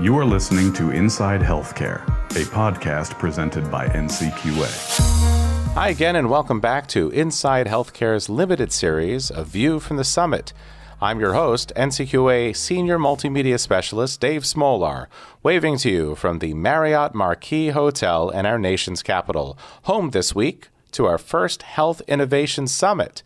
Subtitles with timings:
[0.00, 5.72] You are listening to Inside Healthcare, a podcast presented by NCQA.
[5.74, 10.52] Hi again, and welcome back to Inside Healthcare's limited series, A View from the Summit.
[11.00, 15.06] I'm your host, NCQA Senior Multimedia Specialist Dave Smolar,
[15.44, 20.70] waving to you from the Marriott Marquis Hotel in our nation's capital, home this week
[20.90, 23.22] to our first Health Innovation Summit.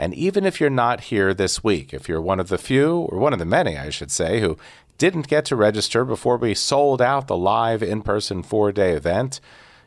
[0.00, 3.18] And even if you're not here this week, if you're one of the few, or
[3.18, 4.56] one of the many, I should say, who
[4.96, 9.40] didn't get to register before we sold out the live in person four day event,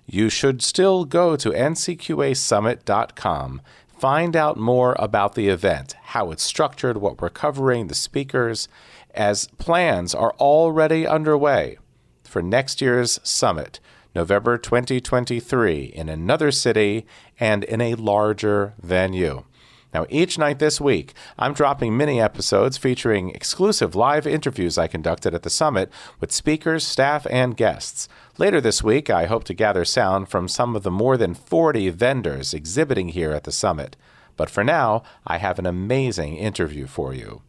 [0.05, 3.61] you should still go to ncqasummit.com
[3.97, 8.67] find out more about the event, how it's structured, what we're covering, the speakers,
[9.15, 11.77] as plans are already underway
[12.23, 13.79] for next year's summit,
[14.13, 17.05] November 2023, in another city
[17.39, 19.45] and in a larger venue.
[19.93, 25.35] Now, each night this week, I'm dropping mini episodes featuring exclusive live interviews I conducted
[25.35, 28.09] at the summit with speakers, staff, and guests.
[28.39, 31.89] Later this week, I hope to gather sound from some of the more than 40
[31.89, 33.95] vendors exhibiting here at the summit.
[34.35, 37.43] But for now, I have an amazing interview for you.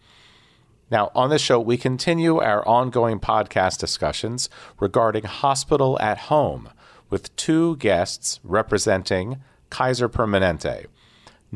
[0.91, 6.69] Now, on this show, we continue our ongoing podcast discussions regarding hospital at home
[7.09, 10.87] with two guests representing Kaiser Permanente.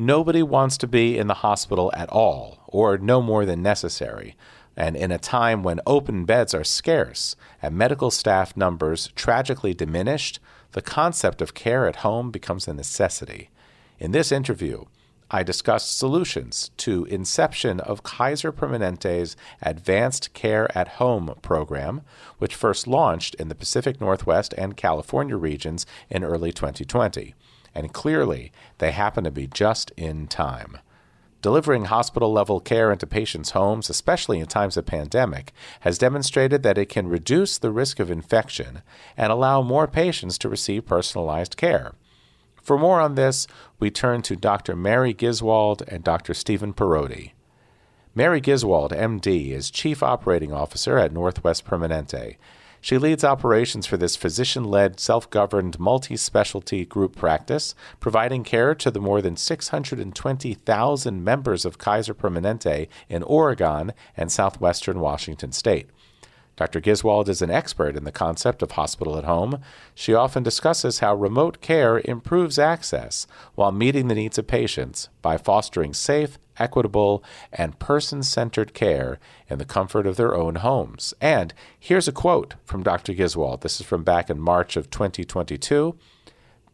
[0.00, 4.36] Nobody wants to be in the hospital at all, or no more than necessary.
[4.76, 10.38] And in a time when open beds are scarce and medical staff numbers tragically diminished,
[10.70, 13.50] the concept of care at home becomes a necessity.
[13.98, 14.84] In this interview,
[15.32, 22.02] I discussed solutions to inception of Kaiser Permanente's Advanced Care at Home program,
[22.38, 27.34] which first launched in the Pacific Northwest and California regions in early 2020.
[27.78, 30.78] And clearly, they happen to be just in time.
[31.42, 36.76] Delivering hospital level care into patients' homes, especially in times of pandemic, has demonstrated that
[36.76, 38.82] it can reduce the risk of infection
[39.16, 41.92] and allow more patients to receive personalized care.
[42.60, 43.46] For more on this,
[43.78, 44.74] we turn to Dr.
[44.74, 46.34] Mary Giswold and Dr.
[46.34, 47.30] Stephen Parodi.
[48.12, 52.38] Mary Giswold, MD, is Chief Operating Officer at Northwest Permanente
[52.88, 58.74] she leads operations for this physician led, self governed, multi specialty group practice, providing care
[58.76, 65.90] to the more than 620,000 members of Kaiser Permanente in Oregon and southwestern Washington state.
[66.56, 66.80] Dr.
[66.80, 69.60] Giswold is an expert in the concept of hospital at home.
[69.94, 75.36] She often discusses how remote care improves access while meeting the needs of patients by
[75.36, 81.14] fostering safe, equitable, and person centered care in the comfort of their own homes.
[81.20, 83.12] And here's a quote from Dr.
[83.14, 83.60] Giswold.
[83.62, 85.96] This is from back in March of 2022.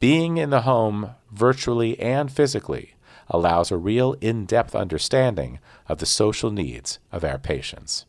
[0.00, 2.94] Being in the home, virtually and physically,
[3.28, 5.59] allows a real in depth understanding
[5.89, 8.05] of the social needs of our patients.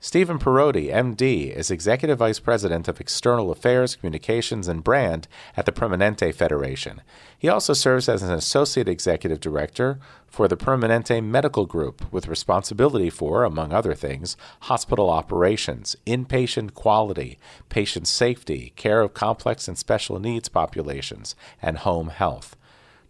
[0.00, 5.26] Stephen Parodi, MD, is Executive Vice President of External Affairs, Communications, and Brand
[5.56, 7.02] at the Permanente Federation.
[7.36, 9.98] He also serves as an Associate Executive Director
[10.28, 17.36] for the Permanente Medical Group, with responsibility for, among other things, hospital operations, inpatient quality,
[17.68, 22.54] patient safety, care of complex and special needs populations, and home health.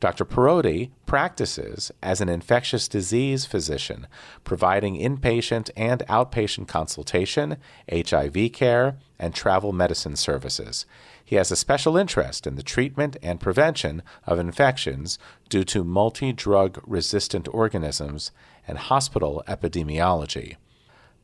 [0.00, 0.24] Dr.
[0.24, 4.06] Parodi practices as an infectious disease physician,
[4.44, 7.56] providing inpatient and outpatient consultation,
[7.90, 10.86] HIV care, and travel medicine services.
[11.24, 16.32] He has a special interest in the treatment and prevention of infections due to multi
[16.32, 18.30] drug resistant organisms
[18.68, 20.56] and hospital epidemiology.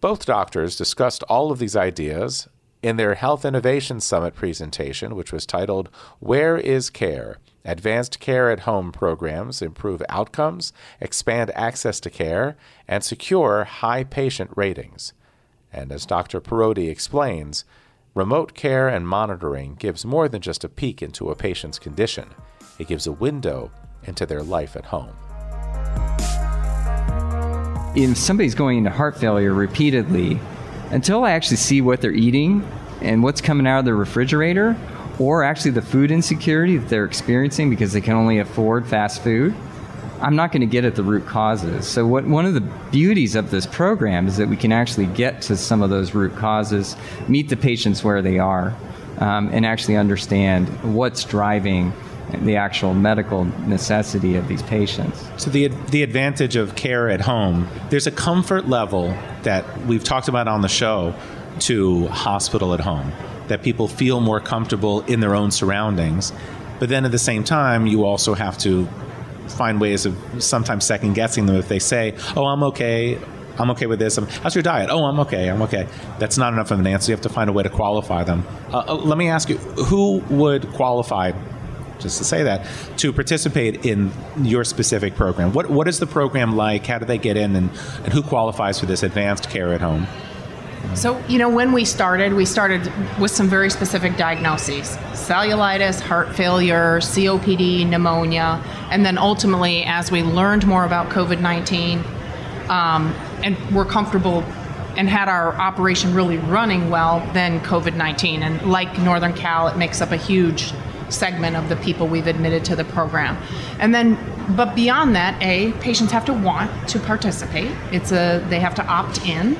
[0.01, 2.49] Both doctors discussed all of these ideas
[2.83, 7.39] in their Health Innovation Summit presentation, which was titled Where is Care?
[7.65, 14.51] Advanced care at home programs improve outcomes, expand access to care, and secure high patient
[14.55, 15.15] ratings.
[15.73, 16.43] And as Dr.
[16.43, 17.65] Parodi explains,
[18.15, 22.29] remote care and monitoring gives more than just a peek into a patient's condition,
[22.79, 23.71] it gives a window
[24.05, 25.15] into their life at home.
[27.97, 30.39] If somebody's going into heart failure repeatedly,
[30.91, 32.69] until I actually see what they're eating
[33.01, 34.77] and what's coming out of the refrigerator,
[35.19, 39.55] or actually the food insecurity that they're experiencing because they can only afford fast food,
[40.21, 41.87] I'm not going to get at the root causes.
[41.87, 45.43] So, what one of the beauties of this program is that we can actually get
[45.43, 46.97] to some of those root causes,
[47.29, 48.75] meet the patients where they are,
[49.19, 51.93] um, and actually understand what's driving
[52.41, 55.25] the actual medical necessity of these patients.
[55.37, 60.29] So the the advantage of care at home, there's a comfort level that we've talked
[60.29, 61.15] about on the show
[61.61, 63.13] to hospital at home
[63.49, 66.33] that people feel more comfortable in their own surroundings.
[66.79, 68.89] But then at the same time, you also have to
[69.49, 73.19] find ways of sometimes second guessing them if they say, "Oh, I'm okay,"
[73.59, 74.17] I'm okay with this.
[74.17, 74.91] How's your diet?
[74.91, 75.49] Oh, I'm okay.
[75.49, 75.87] I'm okay.
[76.19, 77.13] That's not enough of an answer.
[77.13, 78.45] You have to find a way to qualify them.
[78.73, 81.33] Uh, uh, let me ask you, who would qualify?
[82.01, 82.67] Just to say that,
[82.99, 84.11] to participate in
[84.43, 85.53] your specific program.
[85.53, 86.85] What what is the program like?
[86.85, 87.71] How do they get in, and,
[88.03, 90.09] and who qualifies for this advanced care at home?
[90.95, 96.35] So, you know, when we started, we started with some very specific diagnoses cellulitis, heart
[96.35, 101.99] failure, COPD, pneumonia, and then ultimately, as we learned more about COVID 19
[102.69, 104.43] um, and were comfortable
[104.97, 108.43] and had our operation really running well, then COVID 19.
[108.43, 110.73] And like Northern Cal, it makes up a huge
[111.09, 113.37] segment of the people we've admitted to the program.
[113.79, 114.19] And then,
[114.57, 118.87] but beyond that, A, patients have to want to participate, it's a, they have to
[118.87, 119.57] opt in.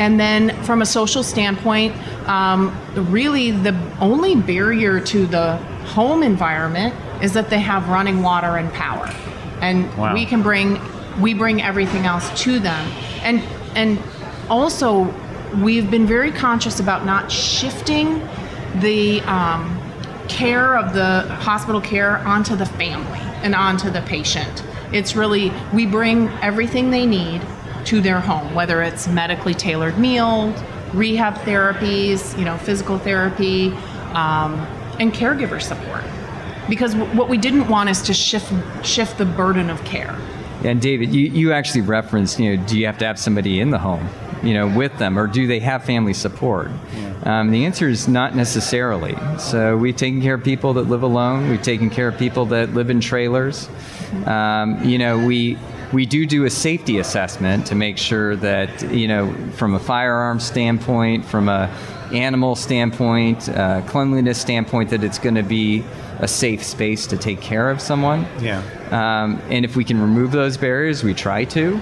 [0.00, 1.94] And then from a social standpoint,
[2.26, 2.74] um,
[3.12, 5.58] really the only barrier to the
[5.94, 9.10] home environment is that they have running water and power.
[9.60, 10.14] And Wow.
[10.14, 10.80] we can bring
[11.20, 12.90] we bring everything else to them.
[13.22, 13.42] And
[13.76, 13.98] and
[14.48, 15.12] also
[15.60, 18.26] we've been very conscious about not shifting
[18.76, 19.78] the um,
[20.28, 24.62] care of the hospital care onto the family and onto the patient.
[24.92, 27.42] It's really we bring everything they need
[27.86, 30.58] to their home, whether it's medically tailored meals,
[30.92, 33.68] rehab therapies, you know, physical therapy,
[34.14, 34.54] um,
[34.98, 36.04] and caregiver support.
[36.68, 38.52] Because w- what we didn't want is to shift
[38.84, 40.16] shift the burden of care.
[40.64, 43.70] And David, you, you actually referenced, you know, do you have to have somebody in
[43.70, 44.06] the home,
[44.42, 46.70] you know, with them, or do they have family support?
[47.22, 49.16] Um, the answer is not necessarily.
[49.38, 51.50] So we've taken care of people that live alone.
[51.50, 53.68] We've taken care of people that live in trailers.
[54.24, 55.58] Um, you know, we
[55.92, 60.40] we do do a safety assessment to make sure that you know, from a firearm
[60.40, 61.66] standpoint, from a
[62.12, 65.84] animal standpoint, uh, cleanliness standpoint, that it's going to be
[66.18, 68.26] a safe space to take care of someone.
[68.40, 68.62] Yeah.
[68.90, 71.80] Um, and if we can remove those barriers, we try to.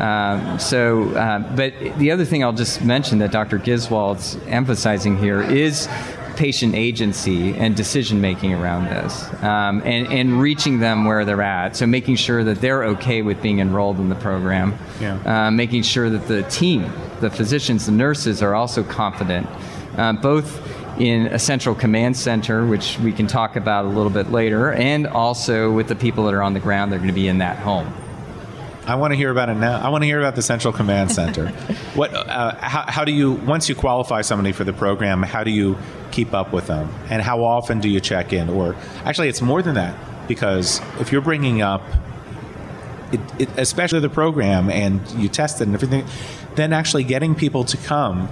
[0.00, 3.58] Um, so, uh, but the other thing I'll just mention that Dr.
[3.58, 5.88] Giswold's emphasizing here is
[6.36, 11.76] patient agency and decision making around this um, and, and reaching them where they're at.
[11.76, 15.46] So, making sure that they're okay with being enrolled in the program, Yeah.
[15.46, 16.90] uh, making sure that the team,
[17.20, 19.46] the physicians, the nurses are also confident,
[19.96, 20.60] uh, both
[21.00, 25.06] in a central command center, which we can talk about a little bit later, and
[25.06, 27.38] also with the people that are on the ground that are going to be in
[27.38, 27.92] that home.
[28.86, 29.80] I want to hear about it now.
[29.80, 31.48] I want to hear about the Central Command Center.
[31.94, 32.12] what?
[32.12, 35.22] Uh, how, how do you once you qualify somebody for the program?
[35.22, 35.78] How do you
[36.14, 36.88] keep up with them?
[37.10, 38.48] And how often do you check in?
[38.48, 39.94] Or actually, it's more than that
[40.28, 41.82] because if you're bringing up,
[43.12, 46.06] it, it, especially the program, and you test it and everything,
[46.54, 48.28] then actually getting people to come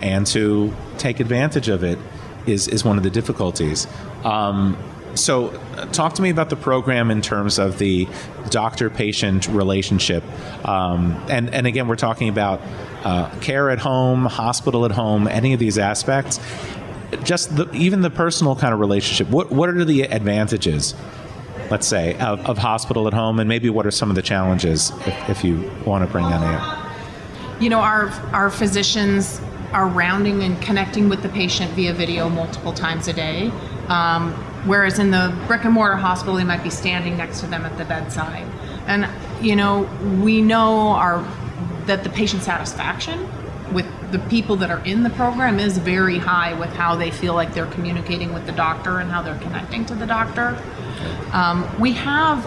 [0.00, 1.98] and to take advantage of it
[2.46, 3.86] is is one of the difficulties.
[4.24, 4.76] Um,
[5.14, 5.50] so,
[5.92, 8.06] talk to me about the program in terms of the
[8.50, 10.22] doctor-patient relationship,
[10.64, 12.60] um, and and again, we're talking about
[13.04, 16.38] uh, care at home, hospital at home, any of these aspects.
[17.22, 19.28] Just the, even the personal kind of relationship.
[19.28, 20.94] What what are the advantages?
[21.70, 24.90] Let's say of, of hospital at home, and maybe what are some of the challenges
[25.06, 26.92] if, if you want to bring any up.
[27.60, 29.40] You know, our our physicians
[29.72, 33.50] are rounding and connecting with the patient via video multiple times a day.
[33.88, 34.32] Um,
[34.64, 37.76] whereas in the brick and mortar hospital, they might be standing next to them at
[37.78, 38.46] the bedside.
[38.86, 39.08] And
[39.44, 39.82] you know,
[40.22, 41.26] we know our
[41.86, 43.28] that the patient satisfaction
[43.72, 47.34] with the people that are in the program is very high with how they feel
[47.34, 50.58] like they're communicating with the doctor and how they're connecting to the doctor.
[51.32, 52.44] Um, we have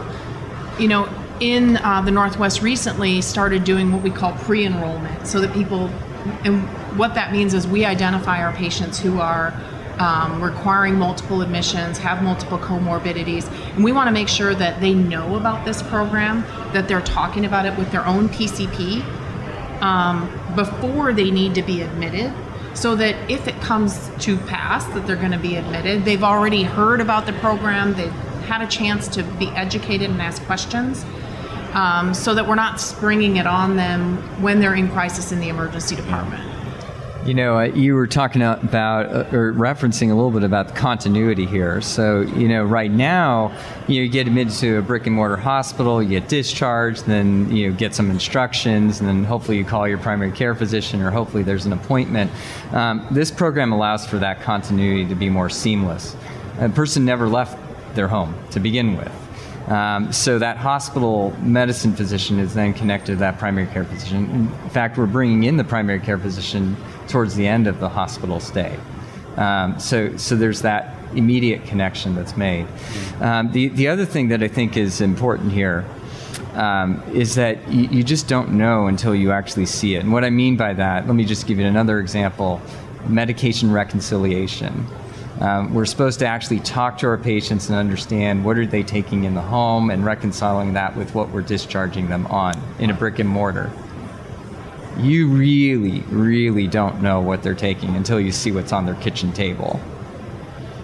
[0.80, 5.40] you know, in uh, the Northwest recently started doing what we call pre enrollment so
[5.42, 5.88] that people,
[6.44, 6.64] and
[6.98, 9.54] what that means is we identify our patients who are
[10.00, 14.94] um, requiring multiple admissions, have multiple comorbidities, and we want to make sure that they
[14.94, 19.04] know about this program, that they're talking about it with their own PCP
[19.82, 22.34] um, before they need to be admitted
[22.74, 26.64] so that if it comes to pass that they're going to be admitted they've already
[26.64, 28.12] heard about the program they've
[28.48, 31.06] had a chance to be educated and ask questions
[31.74, 35.50] um, so that we're not springing it on them when they're in crisis in the
[35.50, 36.59] emergency department
[37.26, 40.74] You know, uh, you were talking about uh, or referencing a little bit about the
[40.74, 41.82] continuity here.
[41.82, 43.52] So, you know, right now,
[43.90, 47.54] you, know, you get admitted to a brick and mortar hospital, you get discharged, then
[47.54, 51.12] you know, get some instructions, and then hopefully you call your primary care physician, or
[51.12, 52.32] hopefully there's an appointment.
[52.72, 56.16] Um, this program allows for that continuity to be more seamless.
[56.60, 57.60] A person never left
[57.96, 59.12] their home to begin with.
[59.70, 64.30] Um, so that hospital medicine physician is then connected to that primary care physician.
[64.32, 66.76] In fact, we're bringing in the primary care physician
[67.10, 68.78] towards the end of the hospital stay.
[69.36, 72.68] Um, so, so there's that immediate connection that's made.
[73.20, 75.86] Um, the, the other thing that I think is important here
[76.54, 80.04] um, is that you, you just don't know until you actually see it.
[80.04, 82.62] And what I mean by that, let me just give you another example
[83.08, 84.86] medication reconciliation.
[85.40, 89.24] Um, we're supposed to actually talk to our patients and understand what are they taking
[89.24, 93.20] in the home and reconciling that with what we're discharging them on in a brick
[93.20, 93.72] and mortar.
[95.00, 99.32] You really, really don't know what they're taking until you see what's on their kitchen
[99.32, 99.80] table.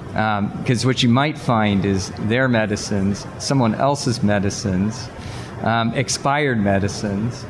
[0.07, 5.09] Because um, what you might find is their medicines, someone else's medicines,
[5.63, 7.45] um, expired medicines,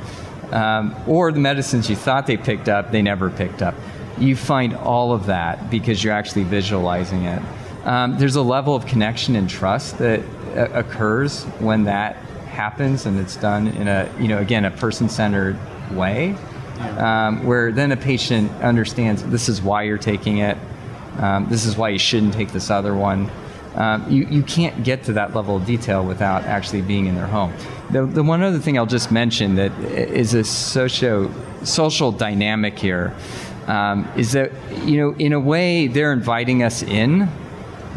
[0.51, 3.75] um, or the medicines you thought they picked up, they never picked up.
[4.17, 7.41] You find all of that because you're actually visualizing it.
[7.84, 10.22] Um, there's a level of connection and trust that
[10.55, 12.15] uh, occurs when that
[12.48, 15.60] happens and it's done in a, you know, again, a person centered
[15.91, 16.36] way.
[16.75, 20.58] Um, where then a patient understands this is why you're taking it,
[21.20, 23.29] um, this is why you shouldn't take this other one.
[23.75, 27.27] Um, you, you can't get to that level of detail without actually being in their
[27.27, 27.53] home.
[27.91, 31.32] The, the one other thing I'll just mention that is a socio,
[31.63, 33.13] social dynamic here
[33.67, 34.51] um, is that,
[34.86, 37.24] you know, in a way, they're inviting us in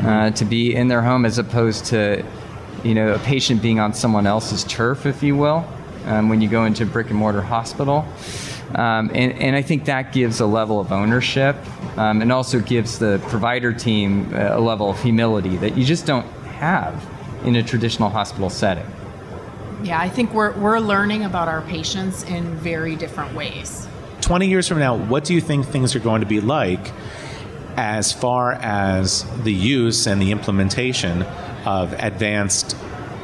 [0.03, 2.25] uh, to be in their home as opposed to,
[2.83, 5.65] you know, a patient being on someone else's turf, if you will,
[6.07, 8.05] um, when you go into a brick and mortar hospital.
[8.75, 11.57] Um, and, and, I think that gives a level of ownership
[11.97, 16.27] um, and also gives the provider team a level of humility that you just don't
[16.59, 17.09] have
[17.45, 18.85] in a traditional hospital setting.
[19.83, 23.89] Yeah, I think we're, we're learning about our patients in very different ways.
[24.21, 26.93] 20 years from now, what do you think things are going to be like
[27.77, 31.23] as far as the use and the implementation
[31.65, 32.77] of advanced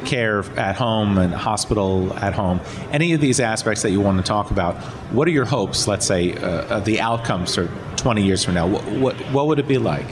[0.04, 4.24] care at home and hospital at home, any of these aspects that you want to
[4.24, 4.76] talk about,
[5.12, 8.66] what are your hopes, let's say, uh, of the outcomes for 20 years from now?
[8.66, 10.06] What, what, what would it be like?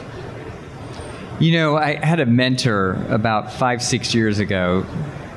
[1.41, 4.87] You know, I had a mentor about five, six years ago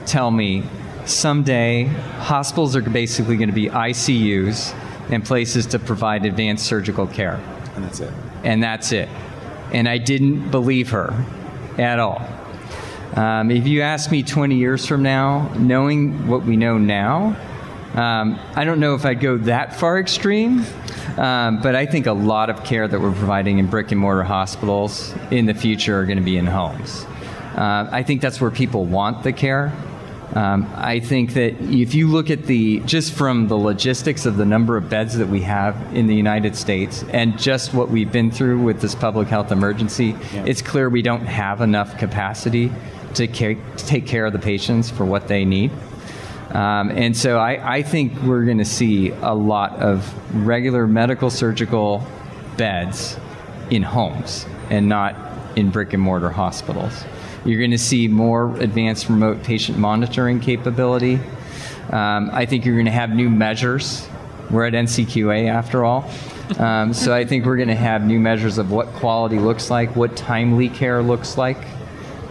[0.06, 0.64] tell me
[1.06, 1.86] someday
[2.20, 4.76] hospitals are basically going to be ICUs
[5.12, 7.40] and places to provide advanced surgical care.
[7.76, 8.14] And that's it.
[8.44, 9.10] And that's it.
[9.74, 11.26] And I didn't believe her
[11.78, 12.22] at all.
[13.14, 17.38] Um, if you ask me 20 years from now, knowing what we know now,
[17.94, 20.66] um, I don't know if I'd go that far extreme,
[21.18, 24.24] um, but I think a lot of care that we're providing in brick and mortar
[24.24, 27.06] hospitals in the future are going to be in homes.
[27.56, 29.72] Uh, I think that's where people want the care.
[30.34, 34.46] Um, I think that if you look at the just from the logistics of the
[34.46, 38.32] number of beds that we have in the United States and just what we've been
[38.32, 40.44] through with this public health emergency, yeah.
[40.46, 42.72] it's clear we don't have enough capacity
[43.14, 45.72] to, care, to take care of the patients for what they need.
[46.50, 50.14] Um, and so I, I think we're going to see a lot of
[50.46, 52.06] regular medical surgical
[52.58, 53.18] beds
[53.70, 55.16] in homes and not
[55.56, 57.04] in brick and mortar hospitals.
[57.46, 61.20] You're going to see more advanced remote patient monitoring capability.
[61.92, 64.08] Um, I think you're going to have new measures.
[64.50, 66.10] We're at NCQA after all.
[66.58, 69.96] Um, so I think we're going to have new measures of what quality looks like,
[69.96, 71.58] what timely care looks like.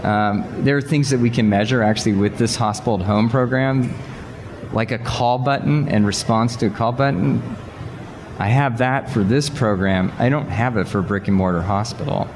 [0.02, 3.94] Um, there are things that we can measure actually with this hospital at home program,
[4.72, 7.40] like a call button and response to a call button.
[8.38, 10.12] I have that for this program.
[10.18, 12.28] I don't have it for brick and mortar hospital.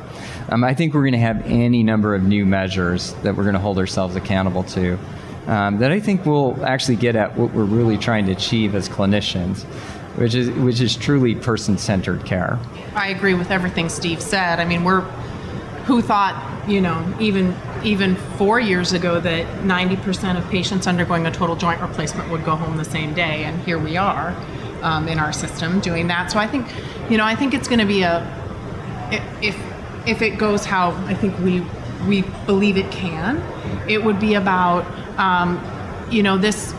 [0.50, 3.54] Um, I think we're going to have any number of new measures that we're going
[3.54, 4.98] to hold ourselves accountable to
[5.46, 8.88] um, that I think will actually get at what we're really trying to achieve as
[8.88, 9.64] clinicians,
[10.16, 12.58] which is which is truly person-centered care.
[12.94, 14.60] I agree with everything Steve said.
[14.60, 15.00] I mean, we're
[15.86, 21.30] who thought, you know, even even four years ago that 90% of patients undergoing a
[21.30, 24.36] total joint replacement would go home the same day, and here we are
[24.82, 26.30] um, in our system doing that.
[26.30, 26.66] So I think,
[27.10, 28.20] you know, I think it's going to be a
[29.40, 29.56] if
[30.06, 31.64] if it goes how I think we
[32.06, 33.42] we believe it can,
[33.88, 34.84] it would be about
[35.18, 35.60] um,
[36.10, 36.74] you know this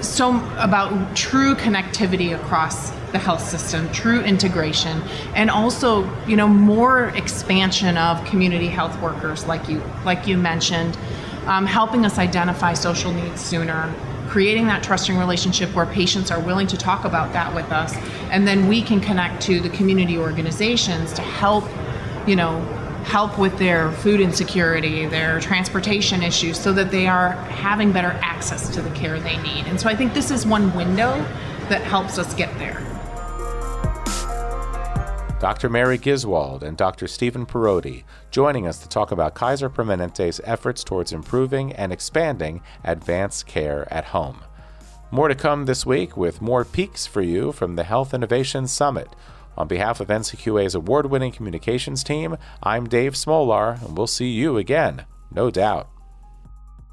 [0.00, 5.02] so about true connectivity across the health system, true integration,
[5.34, 10.96] and also, you know, more expansion of community health workers, like you like you mentioned,
[11.46, 13.92] um, helping us identify social needs sooner,
[14.28, 17.94] creating that trusting relationship where patients are willing to talk about that with us,
[18.30, 21.64] and then we can connect to the community organizations to help,
[22.30, 22.60] you know,
[23.06, 28.68] help with their food insecurity, their transportation issues, so that they are having better access
[28.68, 29.66] to the care they need.
[29.66, 31.10] And so I think this is one window
[31.68, 32.86] that helps us get there.
[35.40, 35.68] Dr.
[35.68, 37.08] Mary Giswold and Dr.
[37.08, 43.48] Stephen Parodi joining us to talk about Kaiser Permanente's efforts towards improving and expanding advanced
[43.48, 44.44] care at home.
[45.10, 49.08] More to come this week with more peeks for you from the Health Innovation Summit.
[49.56, 54.56] On behalf of NCQA's award winning communications team, I'm Dave Smolar, and we'll see you
[54.56, 55.88] again, no doubt.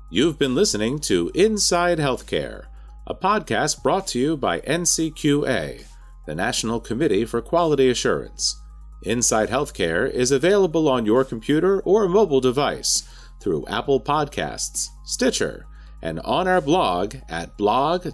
[0.10, 2.68] You've been listening to Inside Healthcare,
[3.06, 5.86] a podcast brought to you by NCQA,
[6.26, 8.62] the National Committee for Quality Assurance.
[9.04, 13.08] Inside Healthcare is available on your computer or mobile device
[13.40, 15.66] through Apple Podcasts, Stitcher,
[16.02, 18.14] and on our blog at blog.ncqa.org